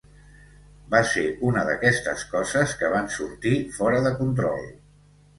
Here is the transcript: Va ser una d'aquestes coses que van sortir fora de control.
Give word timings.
Va 0.93 1.01
ser 1.09 1.25
una 1.49 1.65
d'aquestes 1.67 2.23
coses 2.31 2.73
que 2.79 2.89
van 2.93 3.05
sortir 3.17 3.51
fora 3.77 4.01
de 4.07 4.15
control. 4.23 4.65